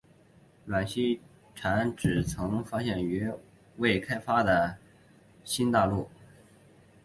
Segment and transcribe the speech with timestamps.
[0.67, 1.21] 孵溪
[1.53, 3.35] 蟾只曾发现在
[3.77, 4.75] 未开发的
[5.45, 6.05] 雨林出现。